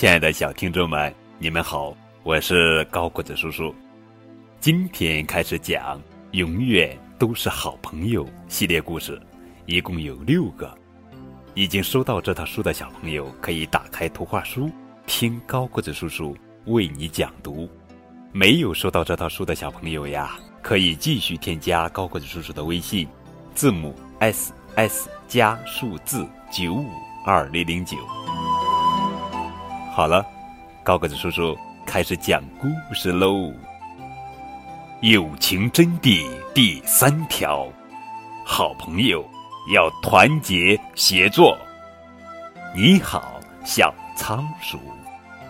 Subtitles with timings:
[0.00, 3.74] 亲爱的小听众们，你们好，我是高个子叔叔。
[4.58, 5.98] 今天开始讲
[6.30, 9.20] 《永远都是好朋友》系列故事，
[9.66, 10.74] 一共有六个。
[11.52, 14.70] 已经收到这套书的小朋友，可以打开图画书，
[15.06, 17.68] 听高个子叔叔为你讲读。
[18.32, 23.06] 没有收到这套书的小朋友呀，可以继续添加高个子叔叔的微信，
[23.54, 26.88] 字母 S S 加数字九五
[27.26, 27.98] 二零零九。
[30.00, 30.24] 好了，
[30.82, 31.54] 高个子叔叔
[31.84, 33.52] 开始讲故事喽。
[35.02, 37.68] 友情真谛第三条：
[38.46, 39.22] 好朋友
[39.74, 41.54] 要团结协作。
[42.74, 44.78] 你好，小仓鼠。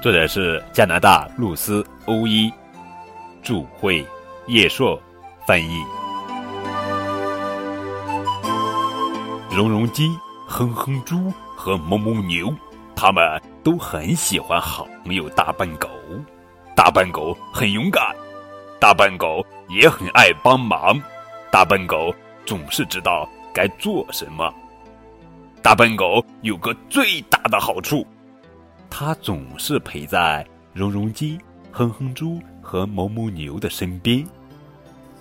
[0.00, 2.48] 作者是加拿大露丝·欧伊。
[3.42, 4.06] 祝会
[4.46, 4.96] 叶硕
[5.44, 5.82] 翻译。
[9.50, 10.08] 蓉蓉鸡、
[10.46, 12.54] 哼哼猪和哞哞牛，
[12.96, 15.88] 他们都很喜欢好朋友大笨狗。
[16.74, 18.02] 大笨狗很勇敢，
[18.80, 21.00] 大笨狗也很爱帮忙。
[21.52, 22.12] 大笨狗
[22.44, 24.52] 总是知道该做什么。
[25.62, 28.04] 大笨狗有个最大的好处，
[28.90, 31.38] 它总是陪在蓉蓉鸡、
[31.70, 32.40] 哼哼猪。
[32.68, 34.26] 和哞哞牛的身边，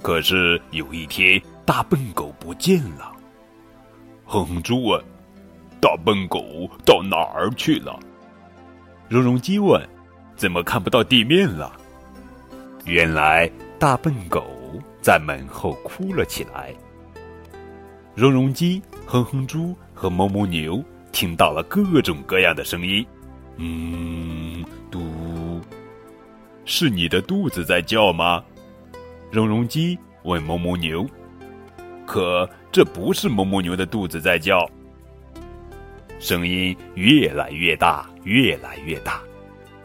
[0.02, 3.12] 可是有一天，大笨狗不见了。
[4.26, 5.00] 哼哼猪问
[5.86, 8.00] ：“大笨狗到哪儿去了？”
[9.08, 9.80] 绒绒鸡问
[10.36, 11.72] ：“怎么看不到地面了？”
[12.86, 14.44] 原来，大笨狗
[15.00, 16.74] 在门后哭了起来。
[18.16, 23.06] 绒绒鸡、哼哼猪和哞哞牛听到了各种各样的声音，
[23.58, 25.62] 嗯，嘟。
[26.66, 28.44] 是你的肚子在叫吗？
[29.30, 31.06] 绒绒鸡问哞哞牛。
[32.08, 34.68] 可这不是哞哞牛的肚子在叫。
[36.20, 39.22] 声音越来越大，越来越大。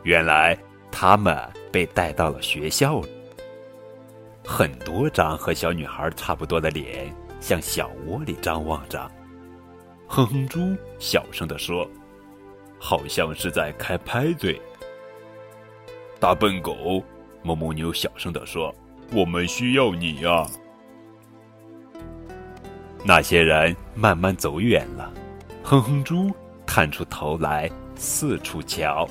[0.03, 0.57] 原来
[0.91, 1.37] 他们
[1.71, 3.03] 被带到了学校。
[4.45, 9.11] 很多张和小女孩差不多的脸向小窝里张望着。
[10.07, 11.89] 哼哼猪小声地说
[12.81, 14.61] ：“好像是在开拍嘴。”
[16.19, 17.03] 大笨狗，
[17.45, 18.75] 哞哞牛小声地说
[19.13, 20.47] ：“我们需要你呀。”
[23.05, 25.13] 那些人慢慢走远了，
[25.71, 26.29] 哼哼猪
[26.67, 29.09] 探出头来四处瞧，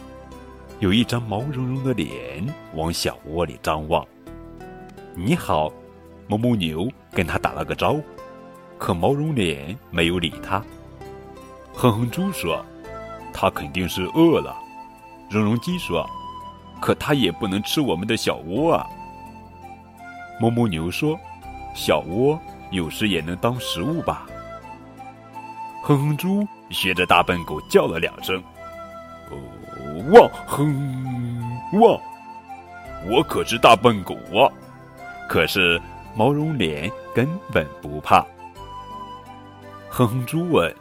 [0.81, 4.05] 有一张毛茸茸的脸往小窝里张望。
[5.15, 5.71] “你好！”
[6.27, 8.03] 哞哞牛跟他打了个招呼，
[8.77, 10.61] 可毛绒脸没有理他。
[11.73, 12.61] 哼哼猪说
[13.31, 14.53] ：“他肯定是饿了。”
[15.31, 16.05] 绒绒鸡说。
[16.81, 18.85] 可它也不能吃我们的小窝啊！
[20.41, 21.17] 哞哞牛说
[21.73, 22.37] ：“小窝
[22.69, 24.27] 有时也能当食物吧？”
[25.81, 28.41] 哼哼猪学着大笨狗叫了两声
[29.31, 29.37] ：“哦，
[30.13, 31.99] 汪哼汪！”
[33.09, 34.51] 我可是大笨狗啊！
[35.29, 35.81] 可是
[36.15, 38.25] 毛绒脸根本不怕。
[39.89, 40.75] 哼哼猪问：“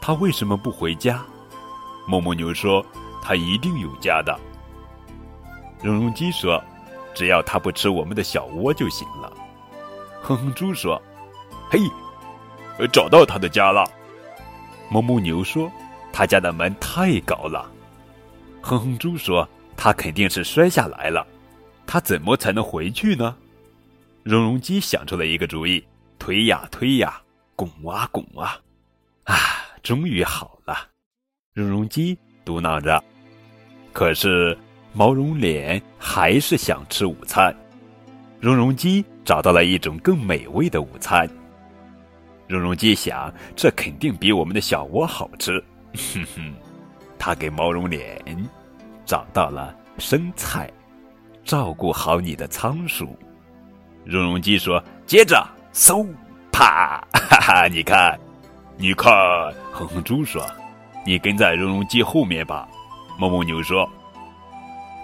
[0.00, 1.22] 他为什么不回家？”
[2.08, 2.84] 哞哞牛说
[3.20, 4.38] ：“他一定有家的。”
[5.82, 6.62] 绒绒鸡说
[7.14, 9.32] ：“只要它不吃我们的小窝就行了。”
[10.22, 11.00] 哼哼猪说
[11.68, 11.80] ：“嘿，
[12.92, 13.84] 找到他的家了。”
[14.90, 15.70] 哞哞牛说
[16.12, 17.70] ：“他家的门太高了。”
[18.62, 21.26] 哼哼猪说：“他肯定是摔下来了，
[21.86, 23.36] 他怎么才能回去呢？”
[24.22, 25.84] 绒绒鸡想出了一个主意，
[26.18, 27.20] 推呀推呀，
[27.54, 28.58] 拱啊拱啊，
[29.24, 29.34] 啊，
[29.82, 30.76] 终于好了。
[31.52, 33.02] 绒绒鸡嘟囔着
[33.92, 34.56] ：“可是。”
[34.98, 37.54] 毛绒脸还是想吃午餐，
[38.40, 41.28] 绒绒鸡找到了一种更美味的午餐。
[42.46, 45.62] 绒绒鸡想，这肯定比我们的小窝好吃。
[45.94, 46.54] 哼哼，
[47.18, 48.22] 他给毛绒脸
[49.04, 50.70] 找到了生菜，
[51.44, 53.18] 照顾好你的仓鼠。
[54.04, 56.06] 绒绒鸡说：“接着，嗖，
[56.52, 58.18] 啪，哈哈，你看，
[58.76, 59.12] 你看。”
[59.72, 60.46] 哼哼猪说
[61.04, 62.68] ：“你跟在绒绒鸡后面吧。”
[63.18, 63.88] 哞哞牛说。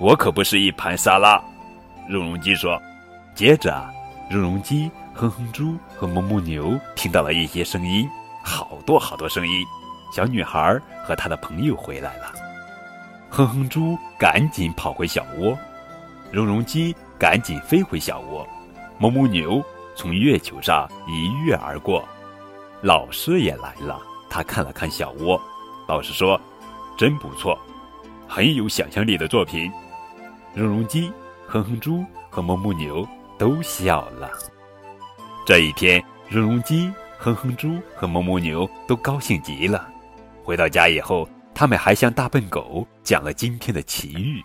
[0.00, 1.43] 我可不是一盘沙拉，
[2.09, 2.81] 绒绒鸡说。
[3.35, 3.83] 接着，
[4.32, 8.08] 绒绒鸡、哼哼猪和哞哞牛听到了一些声音，
[8.43, 9.62] 好多好多声音。
[10.11, 12.32] 小女孩和她的朋友回来了。
[13.29, 15.55] 哼哼猪赶紧跑回小窝，
[16.31, 18.49] 绒绒鸡赶紧飞回小窝，
[18.99, 19.62] 哞哞牛
[19.94, 22.02] 从月球上一跃而过。
[22.81, 24.00] 老师也来了，
[24.31, 25.38] 他看了看小窝，
[25.87, 26.40] 老师说
[26.96, 27.58] ：“真不错，
[28.26, 29.70] 很有想象力的作品。”
[30.56, 31.12] 绒绒鸡、
[31.46, 33.06] 哼哼猪和哞哞牛
[33.38, 34.31] 都笑了。
[35.46, 39.88] 这一天，荣荣鸡、哼哼猪和哞哞牛都高兴极了。
[40.44, 44.43] 回到家以后，他们还向大笨狗讲了今天的奇遇。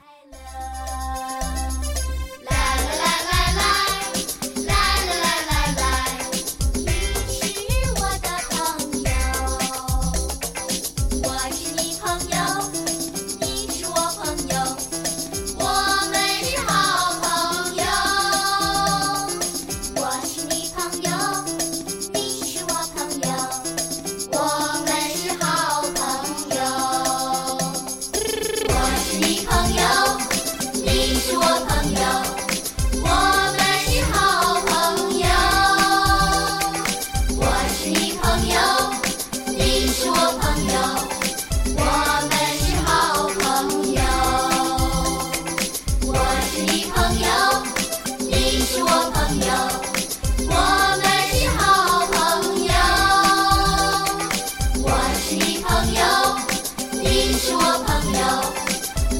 [37.88, 38.60] 是你朋友，
[39.48, 40.75] 你是我朋友，
[41.78, 41.81] 我
[42.28, 42.92] 们是好
[43.30, 43.39] 朋
[43.94, 44.01] 友。
[46.06, 46.12] 我
[46.51, 47.28] 是你朋友，
[48.19, 49.50] 你是我朋友，
[50.50, 50.54] 我
[51.00, 51.63] 们是好
[52.12, 52.18] 朋
[52.66, 52.75] 友。
[54.84, 54.86] 我
[55.24, 56.04] 是你朋友，
[56.92, 57.06] 你
[57.39, 58.22] 是我朋友，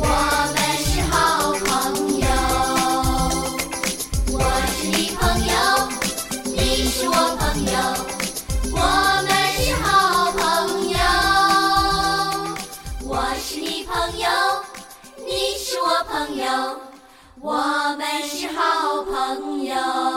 [0.02, 0.06] 我
[0.52, 1.16] 们是好
[1.54, 1.66] 朋
[2.19, 2.28] 友。
[4.34, 4.36] 我
[4.75, 5.56] 是你朋友，
[6.44, 6.60] 你
[6.90, 8.17] 是我朋友。
[16.18, 16.46] 朋友
[17.40, 17.54] 我
[17.96, 20.17] 们是好朋友。